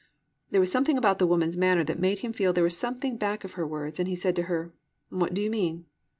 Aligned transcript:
There 0.49 0.59
was 0.59 0.71
something 0.71 0.97
about 0.97 1.19
the 1.19 1.27
woman's 1.27 1.57
manner 1.57 1.83
that 1.83 1.99
made 1.99 2.17
him 2.25 2.33
feel 2.33 2.53
there 2.53 2.63
was 2.63 2.75
something 2.75 3.17
back 3.17 3.43
of 3.43 3.51
her 3.51 3.67
words, 3.67 3.99
and 3.99 4.07
he 4.09 4.15
said 4.15 4.35
to 4.37 4.41
her, 4.49 4.73
"What 5.09 5.35
do 5.35 5.43
you 5.43 5.51
mean?" 5.51 5.85